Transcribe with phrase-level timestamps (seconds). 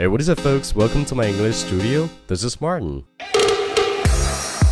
[0.00, 0.74] Hey, what is up, folks?
[0.74, 2.08] Welcome to my English studio.
[2.26, 3.04] This is Martin.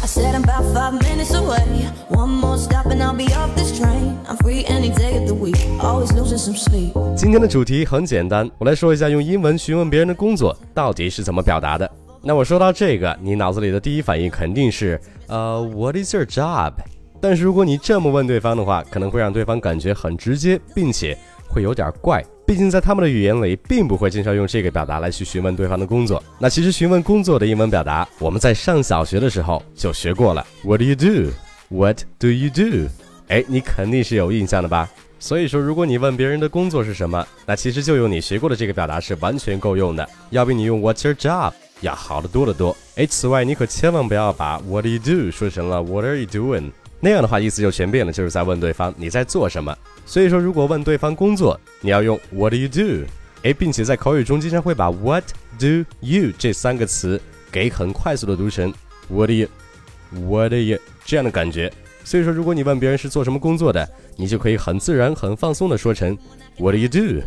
[0.00, 1.90] I said I'm about five minutes away.
[2.08, 4.16] One more stop and I'll be off this train.
[4.28, 5.56] I'm free any day of the week.
[5.80, 6.92] Always losing some sleep.
[7.16, 11.90] 今天的主题很简单，我来说一下用英文询问别人的工作到底是怎么表达的。
[12.22, 16.74] 那我说到这个，你脑子里的第一反应肯定是，呃，What is your job？
[17.20, 21.18] 但是如果你这么问对方的话，可能会让对方感觉很直接，并且
[21.48, 22.24] 会有点怪。
[22.46, 26.22] 毕竟在他们的语言里，并不会经常用这个表达来去询问对方的工作。
[26.38, 30.46] 那其实询问工作的英文表达，我们在上小学的时候就学过了。
[30.62, 31.32] What do you do?
[31.68, 32.88] What do you do?
[33.26, 34.88] 哎，你肯定是有印象的吧？
[35.18, 42.76] 所以说，如果你问别人的工作是什么，那其实就用你学过的这个表达是完全够用的，要比你用 What's your job 要好得多得多。
[42.94, 46.70] 哎，此外，你可千万不要把 What do you do 说成了 What are you doing？
[47.06, 49.72] 那样的话意思就全变了，就是在问对方你在做什么。
[50.04, 53.06] 所以说，如果问对方工作，你要用 What do you do？
[53.44, 55.22] 哎，并且在口语中经常会把 What
[55.56, 57.20] do you 这三个词
[57.52, 58.74] 给很快速的读成
[59.06, 60.80] What do you？What do you？
[61.04, 61.72] 这样的感觉。
[62.02, 66.18] 所以说，如果你问别人是做什么工作的，你就可以很自然、很放松的说成
[66.58, 67.22] What do you do？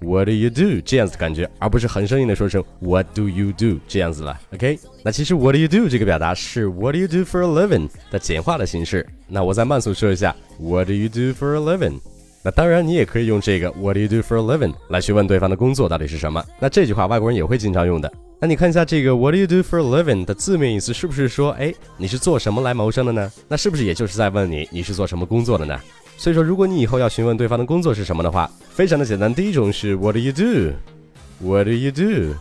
[0.00, 0.80] What do you do？
[0.84, 3.80] 这样子的感觉，而不是很生硬的说成 What do you do？
[3.88, 4.38] 这样子了。
[4.54, 4.78] OK？
[5.02, 9.06] 那其实 What do you do 这个表达是 What do you do for a living 的简化的形式。
[9.26, 11.98] 那我再慢速说一下 What do you do for a living？
[12.44, 16.42] 那当然，你也可以用这个 What do you do for a living 来去问对方的工作到底是什么。
[16.60, 18.10] 那这句话外国人也会经常用的。
[18.40, 23.32] 那你看一下这个 What do you do for a living 的字面意思是不是说，哎，你是做什么来谋生的呢？
[23.48, 25.76] 那是不是也就是在问你你是做什么工作的呢？
[26.18, 29.32] 所以说，如果你以后要询问对方的工作是什么的话，非常的简单。
[29.32, 32.34] 第一种是 What do you do？What do you do？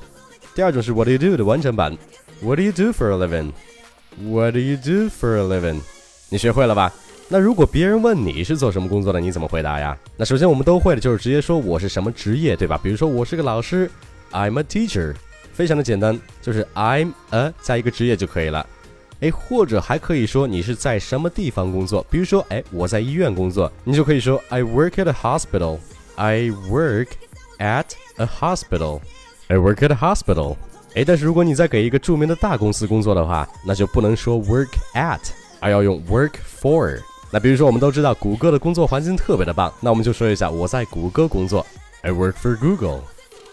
[0.56, 1.96] 第二种是 What do you do 的完整版
[2.42, 5.80] What do you do for a living？What do you do for a living？
[6.30, 6.92] 你学会了吧？
[7.30, 9.96] 那如果别人问你是做什么工作的，你怎么回答呀？
[10.18, 12.80] 那首先我们都会的就是直接说我是什么职业，对吧？
[12.82, 13.88] 比如说我是个老师
[14.32, 15.14] ，I'm a teacher，
[15.54, 18.66] 非常的简单，就是 I'm a 加一个职业就可以了。
[19.20, 25.80] 哎，或者还可以说你是在什么地方工作，比如说哎我在医院工作，你就可以说 I work at a hospital。
[26.16, 27.08] I work
[27.60, 27.86] at
[28.18, 29.02] a hospital。
[29.48, 30.56] I work at a hospital。
[30.96, 35.20] 哎，但是如果你在给一个著名的大公司工作的话，那就不能说 work at，
[35.60, 37.00] 而要用 work for。
[37.30, 41.66] 那比如说，我们都知道谷歌的工作环境特别的棒，那我们就说一下我在谷歌工作
[42.02, 43.02] ，I work for Google。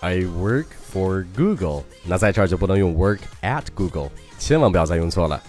[0.00, 1.82] I work for Google。
[2.04, 5.42] 那在这儿就不能用 work at Google，千万不要再用错了。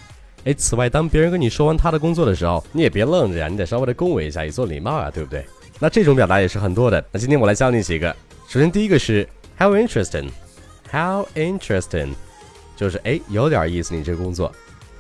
[0.45, 5.45] 哎，此外，当别人跟你说完他的工作的时候，你也别愣着呀，你得稍微的恭维一下，以做礼貌啊，对不对？
[5.79, 7.03] 那这种表达也是很多的。
[7.11, 8.15] 那今天我来教你几个。
[8.47, 9.27] 首先第一个是
[9.59, 12.09] How interesting，How interesting，
[12.75, 14.51] 就是哎有点意思，你这工作，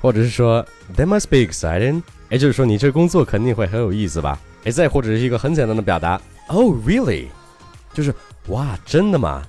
[0.01, 2.01] 或者是说 That must be exciting。
[2.29, 4.39] 哎，就是说你这工作肯定会很有意思吧？
[4.63, 7.27] 哎，再或者是一个很简单的表达，Oh really？
[7.93, 8.11] 就是
[8.47, 9.43] 哇，真的吗？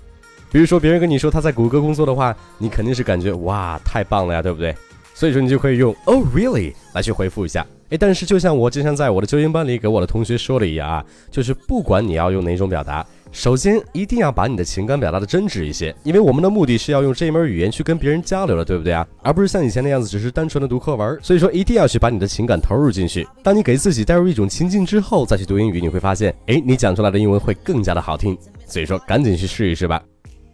[0.56, 4.74] 比如说别人跟你说他在谷歌工作的话，你肯定是感觉哇，太棒了呀，对不对？
[5.12, 7.66] 所以说你就可以用 Oh really 来去回复一下。
[7.90, 13.04] 哎，但是就像我经常在我的纠音班里给我的同学说的一样啊，就是不管你要用哪种表达。
[13.32, 19.06] 首先，一定要把你的情感表达的真挚一些，因为我们的目的是要用这门语言去跟别人交流的，对不对啊？
[19.22, 21.18] 而不是像以前那样子，只是单纯的读课文。
[21.20, 23.28] 所以说，一定要去把你的情感投入进去。
[23.42, 28.34] 当你给自己带入一种情境之后，再去读英语，你会发现，哎，你讲出来的英文会更加的好听。
[28.64, 30.02] 所以说，赶紧去试一试吧。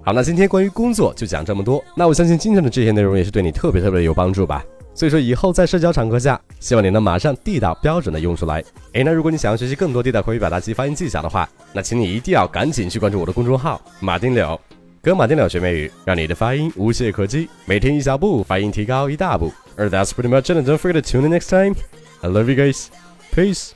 [0.05, 1.83] 好，那今天关于工作就讲这么多。
[1.95, 4.65] 那我相信今天的这些内容也是对你特别特别有帮助吧。
[4.95, 8.63] 所以说，以后在社交场合下，希望你能马上地道标准的用出来。
[8.95, 14.61] 诶，那如果你想要学习更多地道口语表达及发音技巧的话，那请你一定要赶紧去关注我的公众号“马丁柳”，
[15.01, 19.53] 跟马丁柳学美语，让你的发音无懈可击，每天一小步，发音提高一大步。
[19.77, 20.69] 而 That's pretty much it.
[20.69, 21.77] Don't forget to tune in next time.
[22.21, 22.89] I love you guys.
[23.33, 23.71] Peace.